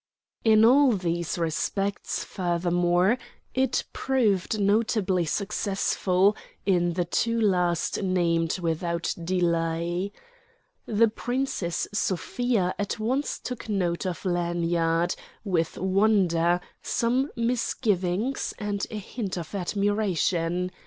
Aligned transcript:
In 0.43 0.65
all 0.65 0.97
three 0.97 1.23
respects, 1.37 2.23
furthermore, 2.23 3.19
it 3.53 3.83
proved 3.93 4.59
notably 4.59 5.25
successful; 5.25 6.35
in 6.65 6.93
the 6.93 7.05
two 7.05 7.39
last 7.39 8.01
named 8.01 8.57
without 8.57 9.13
delay. 9.23 10.11
The 10.87 11.07
Princess 11.07 11.87
Sofia 11.93 12.73
at 12.79 12.97
once 12.97 13.37
took 13.37 13.69
note 13.69 14.07
of 14.07 14.25
Lanyard, 14.25 15.13
with 15.43 15.77
wonder, 15.77 16.61
some 16.81 17.29
misgivings, 17.35 18.55
and 18.57 18.87
a 18.89 18.97
hint 18.97 19.37
of 19.37 19.53
admiration. 19.53 20.71